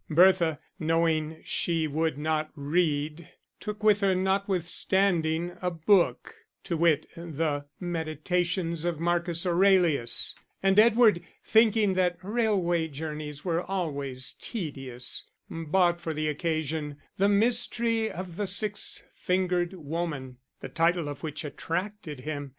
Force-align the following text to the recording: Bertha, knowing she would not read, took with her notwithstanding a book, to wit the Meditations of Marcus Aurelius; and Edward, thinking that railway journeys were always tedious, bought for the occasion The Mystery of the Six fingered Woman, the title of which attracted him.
Bertha, 0.09 0.59
knowing 0.79 1.39
she 1.45 1.85
would 1.85 2.17
not 2.17 2.49
read, 2.55 3.29
took 3.59 3.83
with 3.83 4.01
her 4.01 4.15
notwithstanding 4.15 5.55
a 5.61 5.69
book, 5.69 6.33
to 6.63 6.75
wit 6.75 7.05
the 7.15 7.65
Meditations 7.79 8.83
of 8.83 8.99
Marcus 8.99 9.45
Aurelius; 9.45 10.33
and 10.63 10.79
Edward, 10.79 11.21
thinking 11.45 11.93
that 11.93 12.17
railway 12.23 12.87
journeys 12.87 13.45
were 13.45 13.61
always 13.61 14.33
tedious, 14.41 15.27
bought 15.51 16.01
for 16.01 16.15
the 16.15 16.27
occasion 16.27 16.97
The 17.19 17.29
Mystery 17.29 18.09
of 18.09 18.37
the 18.37 18.47
Six 18.47 19.03
fingered 19.13 19.73
Woman, 19.73 20.37
the 20.61 20.69
title 20.69 21.09
of 21.09 21.21
which 21.21 21.45
attracted 21.45 22.21
him. 22.21 22.49